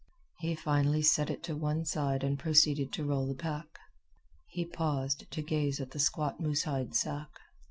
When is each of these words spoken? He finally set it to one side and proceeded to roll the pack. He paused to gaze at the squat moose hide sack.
He 0.39 0.55
finally 0.55 1.03
set 1.03 1.29
it 1.29 1.43
to 1.43 1.55
one 1.55 1.85
side 1.85 2.23
and 2.23 2.39
proceeded 2.39 2.91
to 2.93 3.05
roll 3.05 3.27
the 3.27 3.35
pack. 3.35 3.77
He 4.47 4.65
paused 4.65 5.29
to 5.29 5.43
gaze 5.43 5.79
at 5.79 5.91
the 5.91 5.99
squat 5.99 6.39
moose 6.39 6.63
hide 6.63 6.95
sack. 6.95 7.29